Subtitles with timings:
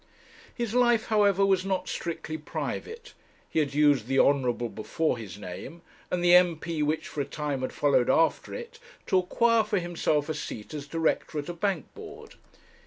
[0.51, 3.13] His life, however, was not strictly private.
[3.47, 6.81] He had used the Honourable before his name, and the M.P.
[6.81, 10.87] which for a time had followed after it, to acquire for himself a seat as
[10.87, 12.33] director at a bank board.